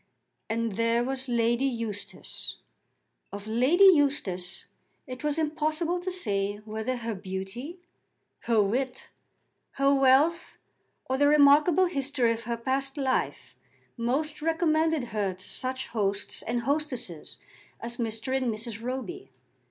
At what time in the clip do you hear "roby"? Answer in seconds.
18.81-19.29